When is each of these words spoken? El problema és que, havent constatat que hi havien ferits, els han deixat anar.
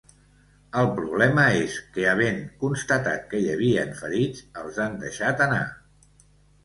El 0.83 0.87
problema 0.99 1.43
és 1.57 1.75
que, 1.97 2.07
havent 2.13 2.41
constatat 2.63 3.29
que 3.35 3.43
hi 3.43 3.47
havien 3.57 3.93
ferits, 4.03 4.43
els 4.63 4.81
han 4.87 4.97
deixat 5.05 5.45
anar. 5.49 5.65